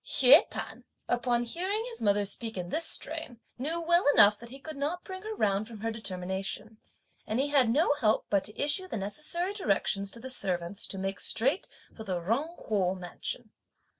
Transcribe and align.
Hsüeh 0.03 0.49
P'an, 0.49 0.83
upon 1.07 1.43
hearing 1.43 1.85
his 1.89 2.01
mother 2.01 2.25
speak 2.25 2.57
in 2.57 2.69
this 2.69 2.87
strain, 2.87 3.39
knew 3.59 3.79
well 3.79 4.03
enough 4.15 4.39
that 4.39 4.49
he 4.49 4.57
could 4.57 4.75
not 4.75 5.03
bring 5.03 5.21
her 5.21 5.35
round 5.35 5.67
from 5.67 5.81
her 5.81 5.91
determination; 5.91 6.79
and 7.27 7.39
he 7.39 7.49
had 7.49 7.69
no 7.69 7.93
help 7.93 8.25
but 8.27 8.45
to 8.45 8.59
issue 8.59 8.87
the 8.87 8.97
necessary 8.97 9.53
directions 9.53 10.09
to 10.09 10.19
the 10.19 10.31
servants 10.31 10.87
to 10.87 10.97
make 10.97 11.19
straight 11.19 11.67
for 11.95 12.03
the 12.03 12.19
Jung 12.19 12.57
Kuo 12.57 12.97
mansion. 12.97 13.51